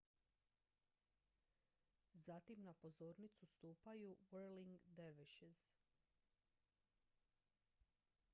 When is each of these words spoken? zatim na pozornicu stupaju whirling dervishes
zatim 2.13 2.63
na 2.63 2.73
pozornicu 2.73 3.45
stupaju 3.45 4.15
whirling 4.31 4.79
dervishes 4.87 5.69